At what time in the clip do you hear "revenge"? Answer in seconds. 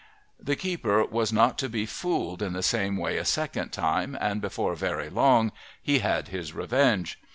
6.53-7.19